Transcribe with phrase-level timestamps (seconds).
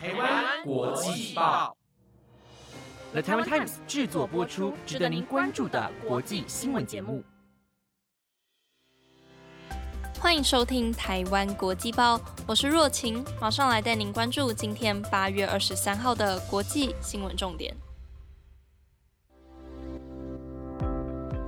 [0.00, 1.76] 台湾国际报
[3.10, 7.24] ，The Taiwan Times 制作播出，值得您关注的国际新闻节目。
[10.20, 17.74] 欢迎收听台湾国际报，我是若晴，马上来带您关注今天八月二十三号的国际新闻重点。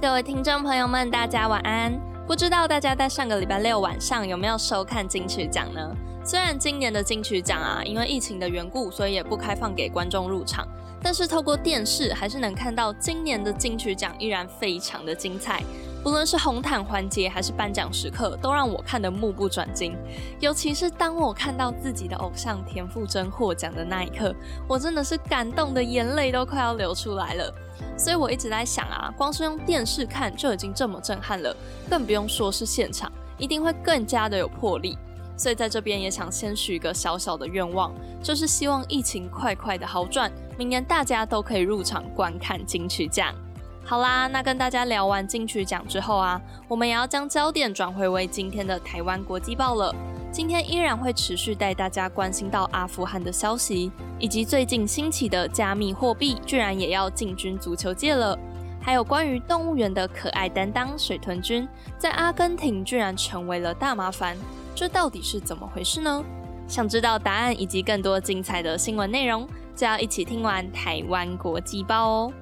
[0.03, 1.97] 各位听众朋友们，大家晚安。
[2.27, 5.97] 不知道大家在上个礼拜六晚上有没有收看金曲奖呢？
[6.23, 10.67] 虽然今年的金曲奖啊，因为疫情的缘故，所以也不开放给观众入场，
[11.03, 15.63] 但是透过电视还是能看到今年的金曲奖依然非常的精彩。
[16.03, 19.95] 不论是红毯环节还是颁奖时刻，都让我看得目不转睛。
[20.41, 24.35] 尤其是当我看到自己的偶像田馥甄获奖的那一刻，
[24.67, 27.53] 我真的是感动的眼泪都快要流出来了。
[27.99, 31.55] 所以我一直在想啊，光是用电视看就已经这么震撼了，
[31.91, 34.97] 更不用说是现场，一定会更加的有魄力。
[35.41, 43.35] 所以在这边也想先许一个小小的愿望，就是希望疫情快快的好转，明年大家都可以入场观看金曲奖。
[43.83, 49.95] 好啦，那跟大家聊完金曲奖之后啊，我们也要将焦点转回为今天的台湾国际报了。
[50.31, 58.39] 今天依然会持续带大家关心到阿富汗的消息，以及最近兴起的加密货币居然也要进军足球界了，
[58.79, 64.37] 还有关于动物园的可爱担当水豚君在阿根廷居然成为了大麻烦，
[64.75, 66.25] 这到底是怎么回事呢？
[66.67, 72.33] 想知道答案以及更多精彩的新闻内容，就要一起听完台湾国际报哦。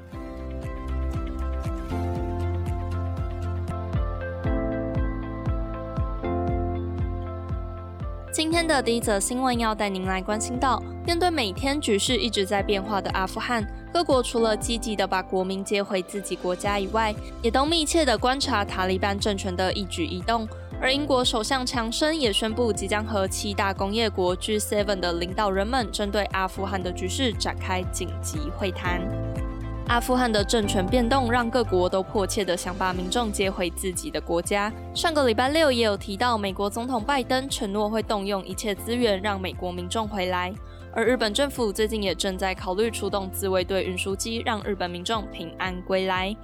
[8.30, 20.46] 今天的第一则新闻要带您来关心到，面对每天局势一直在变化的阿富汗，各国除了积极的把国民接回自己国家以外，也都密切的观察塔利班政权的一举一动。
[20.80, 29.00] 而英国首相强生也宣布，即将和七大工业国 G7 的领导人们针对阿富汗的局势展开紧急会谈。
[29.88, 34.70] 阿富汗的政权变动让各国都迫切的想把民众接回自己的国家。
[34.94, 40.52] 上个礼拜六也有提到，美国总统拜登承诺会动用一切资源让美国民众回来。
[40.98, 46.36] 而日本政府最近也正在考虑出动自卫队运输机，让日本民众平安归来。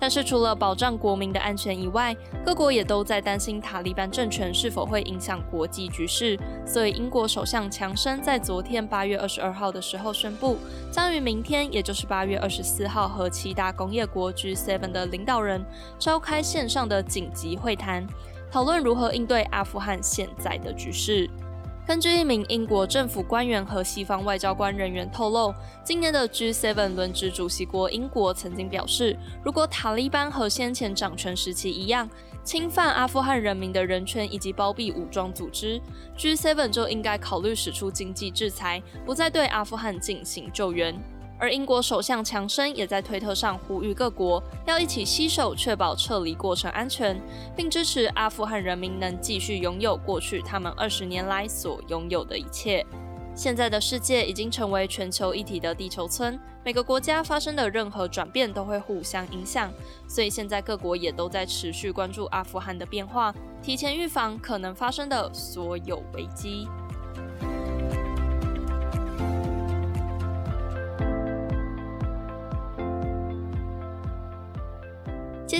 [0.00, 2.12] 但是，除了保障国民的安全以外，
[2.44, 6.36] 各国也都在担心塔利班政权是否会影响国际局势。
[6.66, 10.58] 所以，英国首相强生在昨天八月二十二号的时候宣布，
[10.90, 15.64] 将于明天，也就是八月二十四号，和七大工业国 G7 的领导人
[16.00, 18.04] 召开线上的紧急会谈，
[18.50, 21.30] 讨论如何应对阿富汗现在的局势。
[21.90, 25.52] 根据一名英国政府官员和西方外交官人员透露，
[25.82, 32.08] 今年的 G7 轮值主席国英国曾经表示，如果塔利班和先前掌权时期一样，
[32.44, 35.82] 侵犯阿富汗人民的人权以及包庇武装组织
[36.16, 40.94] ，G7 就应该考虑使出经济制裁，不再对阿富汗进行救援。
[41.40, 47.18] 而英国首相强生也在推特上呼吁各国要一起携手，确保撤离过程安全，
[47.56, 52.84] 并支持阿富汗人民能继续拥有过去他们二十年来所拥有的一切。
[53.34, 59.72] 现在的世界已经成为全球一体的地球村，每个国家发生的任何转变都会互相影响，
[60.06, 66.68] 所以现在各国也都在持续关注阿富汗的变化，提前预防可能发生的所有危机。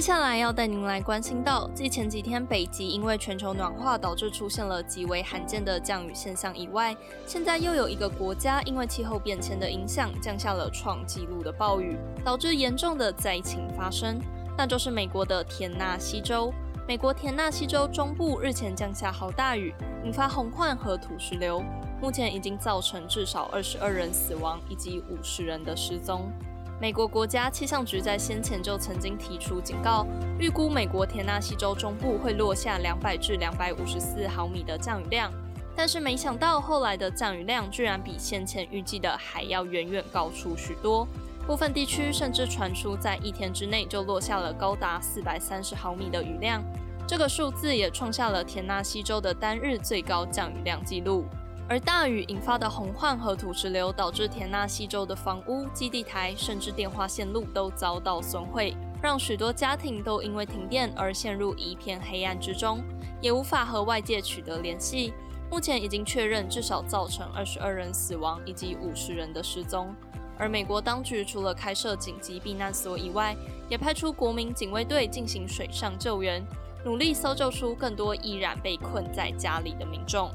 [0.00, 6.96] 接下来要带您来关心到，继前几天北极因为全球暖化导致出现了极为罕见的降雨现象以外，
[7.26, 14.18] 现在又有一个国家因为气候变迁的影响，降下了创纪录的暴雨，导致严重的灾情发生，
[14.56, 16.50] 那就是美国的田纳西州。
[16.88, 21.62] 美国田纳西州中部日前降下好大雨，引发洪患和土石流，
[22.00, 26.32] 目前已经造成至少二十二人死亡以及五十人的失踪。
[26.80, 30.06] 美国国家气象局在先前就曾经提出警告，
[30.38, 35.30] 预估美国田纳西州中部会落下两百至两百五十四毫米的降雨量，
[35.76, 41.06] 但是没想到后来的降雨量居然比先前预计的还要远远高出许多，
[41.46, 46.64] 部分地区甚至传出在一天之内就落下了高达四百三十毫米的雨量，
[47.06, 51.26] 这个数字也创下了田纳西州的单日最高降雨量纪录。
[51.70, 62.82] 而大雨引发的洪患和土石流，导致田纳西州的房屋、基地台甚至电话线路都遭到损毁，让许多家庭都因为停电而陷入一片黑暗之中，
[63.20, 65.14] 也无法和外界取得联系。
[65.48, 69.94] 目前已经确认至少造成二十二人死亡以及五十人的失踪。
[70.36, 73.36] 而美国当局除了开设紧急避难所以外，
[73.68, 76.44] 也派出国民警卫队进行水上救援，
[76.84, 80.28] 努力搜救出更多依然被困在家里的民众。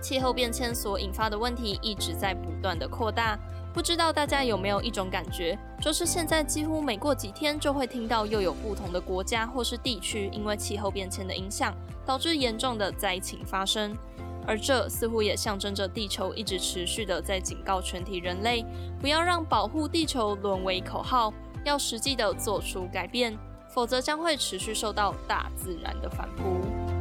[0.00, 3.38] 气候变迁所引发的问题一直在不断的扩大。
[3.72, 11.72] 不知道大家有没有一种感觉，就是现在几乎每过几天就会听到又有不同的国家或是地区因为气候变迁的影响，
[12.04, 13.96] 导致严重的灾情发生。
[14.44, 18.64] 而这似乎也象征着地球一直持续的在警告全体人类，
[18.98, 21.32] 不要让保护地球沦为口号，
[21.64, 23.38] 要实际的做出改变，
[23.68, 26.99] 否则将会持续受到大自然的反扑。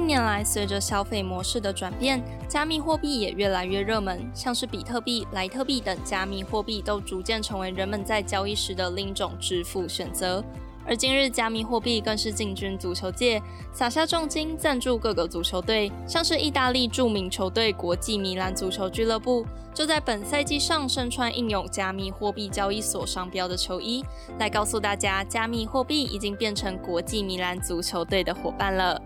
[0.00, 4.18] 近年来，随着消费模式的转变，加密货币也越来越热门。
[4.32, 10.42] 像是比特币、莱特币等加密货币都逐渐成为人们在交易时的另一种支付选择。
[10.86, 13.42] 而今日，加密货币更是进军足球界，
[13.74, 15.92] 撒下重金赞助各个足球队。
[16.06, 19.44] 像是意大利著名球队国际米兰足球俱乐部，
[19.74, 24.02] 就在本赛季上身穿印有加密货币交易所商标的球衣，
[24.38, 28.98] 来告诉大家，加密货币已经变成国际米兰足球队的伙伴了。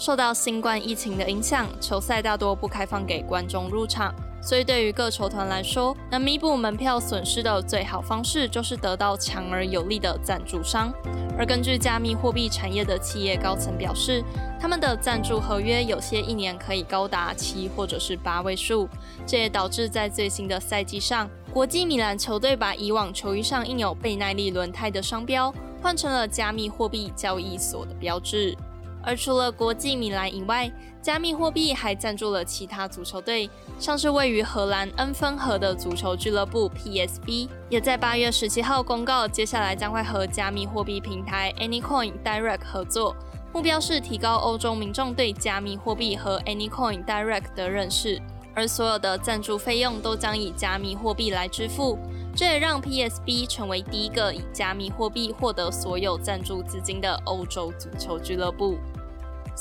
[0.00, 10.90] 受到新冠疫情的影响，球赛大多不开放给观众入场，所以对于各球团来说，能弥补门票损失的最好方式就是得到强而有力的赞助商。
[11.36, 14.24] 而根据加密货币产业的企业高层表示，
[14.58, 18.88] 他们的赞助合约有些一年可以高达七或者是八位数，
[19.26, 25.52] 这也导致在最新的赛季上，国际米兰球队把以往球衣上印有贝耐利轮胎的商标
[25.82, 28.56] 换成了加密货币交易所的标志。
[29.02, 30.70] 而除了国际米兰以外，
[31.02, 33.48] 加密货币还赞助了其他足球队，
[33.78, 43.16] 像是位于荷兰恩芬河的足球俱乐部 PSB，也在八月十七号公告，接下来将会和加密货币平台 Anycoin Direct 合作，
[43.52, 48.20] 目标是提高欧洲民众对加密货币和 Anycoin Direct 的认识，
[48.54, 51.98] 而所有的赞助费用都将以加密货币来支付。
[52.36, 58.78] 这也让 PSB 成为第一个以加密货币获得所有赞助资金的欧洲足球俱乐部。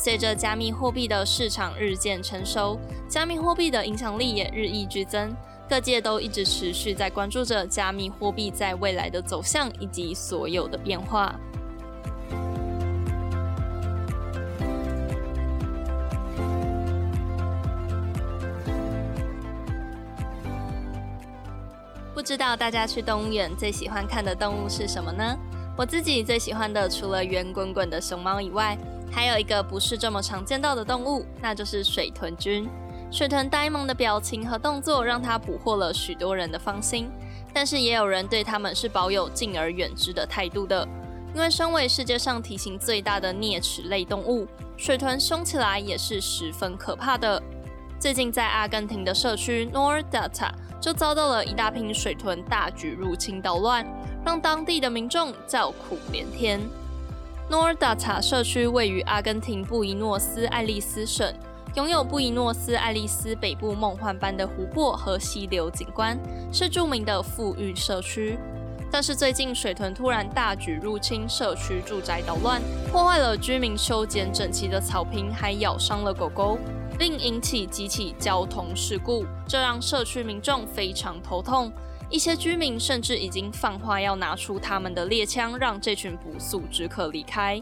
[0.02, 2.80] 随着加密货币的市场日渐成熟，
[3.10, 5.36] 加密货币的影响力也日益剧增，
[5.68, 11.38] 各界都一直持续在关注着加密货币在未来的走向以及所有的变化。
[22.14, 25.38] 不知道大家去动物园最喜欢看的动物是什么呢？
[25.76, 28.78] 我自己最喜欢的，除了圆滚滚的熊猫以外，
[29.12, 32.70] 还有一个不是这么常见到的动物，那就是水豚君。
[33.12, 37.10] 水豚呆萌的表情和动作让它捕获了许多人的芳心，
[37.54, 40.88] 但是也有人对它们是保有敬而远之的态度的。
[41.34, 44.48] 因为身为世界上体型最大的啮齿类动物，
[44.78, 47.42] 水豚凶起来也是十分可怕的。
[48.00, 50.52] 最近在阿根廷的社区 Nordata。
[50.82, 53.86] 就遭到了一大批水豚大举入侵捣乱，
[54.26, 56.62] 让当地的民众叫苦连天。
[57.50, 61.34] 诺尔达塔社区位于阿根廷布宜诺斯艾利斯省，
[61.74, 66.16] 拥有布宜诺斯艾利斯北部梦幻般的湖泊和溪流景观，
[66.54, 68.38] 是著名的富裕社区。
[68.92, 72.62] 但是最近水豚突然大举入侵社区住宅捣乱，
[72.92, 76.60] 破坏了居民修剪整齐的草坪，还咬伤了狗狗。
[77.00, 81.72] 并引起几起交通事故，这让社区民众非常头痛。
[82.10, 87.62] 一些居民甚至已经放话要拿出他们的猎枪，让这群不速之客离开。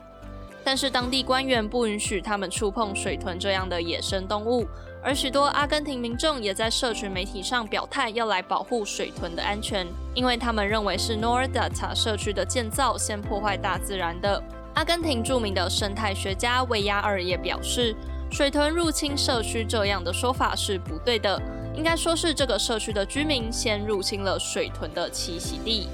[0.63, 4.65] 但是当地官员不允许他们触碰水豚这样的野生动物，
[5.03, 14.41] 而许多阿根廷民众也在社群媒体上表态要来保护水豚的安全，因为他们认为是 Nordata 社区的建造先破坏大自然的。
[14.75, 17.95] 阿根廷著名的生态学家维亚尔也表示。
[18.29, 21.41] 水豚入侵社区这样的说法是不对的，
[21.77, 25.87] 应该说是这个社区的居民先入侵了水豚的栖息地。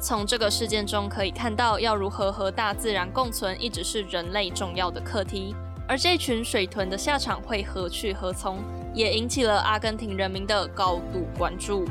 [0.00, 5.54] 从这个事件中可以看到，要如何和大自然共存，一直是人类重要的课题。
[5.86, 8.58] 而这群水豚的下场会何去何从，
[8.92, 11.84] 也引起了阿根廷人民的高度关注。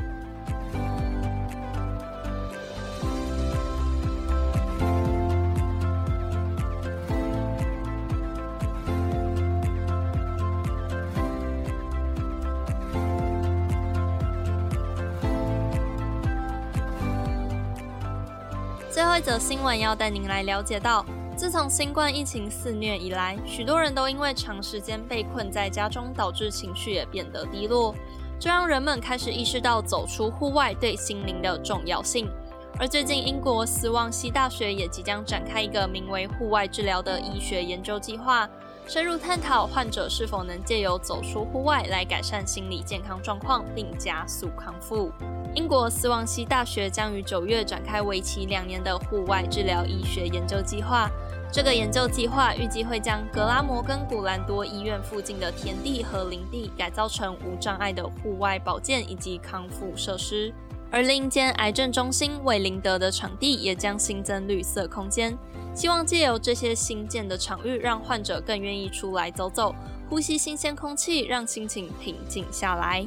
[18.98, 27.94] 最后一则新闻要带您来了解到，自从新冠疫情肆虐以来，许多人都因为长时间被困在家中，导致情绪也变得低落，
[28.40, 32.28] 这让人们开始意识到走出户外对心灵的重要性。
[32.76, 38.50] 而最近，英国斯旺西大学也即将展开一个名为“户外治疗”的医学研究计划，
[38.88, 45.12] 深入探讨患者是否能借由走出户外来改善心理健康状况，并加速康复。
[45.58, 51.10] 英国斯旺西大学将于九月展开为期两年的户外治疗医学研究计划。
[51.52, 60.54] 这个研究计划预计会将格拉摩跟古兰多医院附近的田地和林地改造成无障碍的户外保健以及康复设施，
[60.92, 65.36] 而另一间癌症中心韦林德的场地也将新增绿色空间，
[65.74, 69.74] 希望借由这些新建的场域，让患者更愿意出来走走，
[70.08, 73.04] 呼吸新鲜空气，让心情平静下来。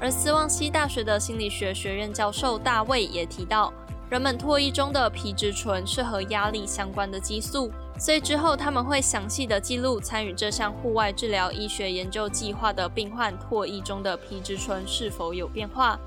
[0.00, 3.72] 而斯旺西大学的心理学学院教授大卫也提到，
[4.08, 15.98] 人们唾液中的皮质醇是和压力相关的激素，所以之后他们会详细的记录参与这项户外治疗医学研究计划的病患唾液中的皮质醇是否有变化，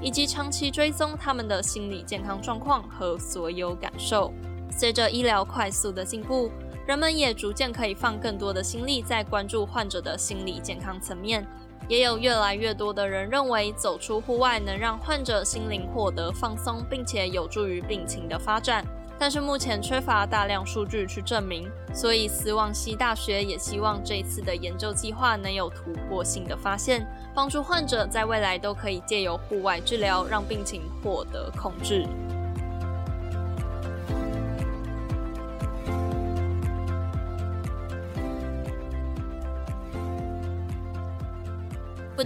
[0.00, 4.32] 以及长期追踪他们的心理健康状况和所有感受。
[4.70, 6.50] 随着医疗快速的进步，
[6.86, 11.44] 人们也逐渐可以放更多的心力在关注患者的心理健康层面。
[11.90, 18.86] 也有越来越多的人认为，走出户外能让患者心灵获得放松，并且有助于病情的发展。
[19.18, 27.04] 但是目前缺乏大量数据去证明，所以斯旺西大学也希望这次的研究计划能有突破性的发现，
[27.34, 32.06] 帮助患者在未来都可以借由户外治疗，让病情获得控制。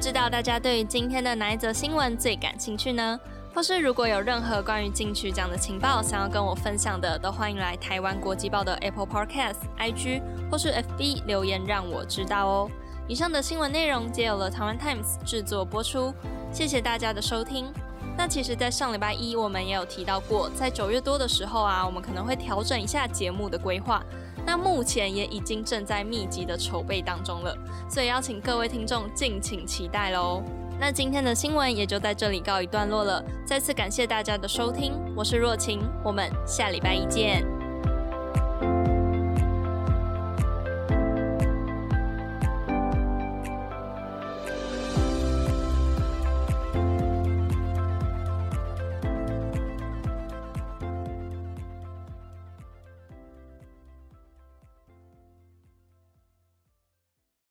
[0.05, 3.19] 知道大家对于今天的哪一则新闻最感兴趣呢？
[3.55, 10.21] 或是如果有任何关于金曲奖的情报想要跟我分享的，都欢迎来台湾国际报的 Apple Podcast、IG
[10.51, 12.71] 或是 FB 留言让我知道哦。
[13.09, 16.13] 以上的新闻内容皆有了台湾 Times 制作播出，
[16.53, 17.73] 谢谢大家的收听。
[18.15, 24.05] 那其实，在上礼拜一我们也有提到过，在九月多的时候啊，我们可能会调整一下节目的规划。
[24.47, 27.57] 那目前也已经正在密集的筹备当中了，
[27.89, 30.43] 所以邀请各位听众敬请期待喽。
[30.79, 37.54] 那今天的新闻也就在这里告一段落了，再次感谢大家的收听，我是若晴，我们下礼拜一见。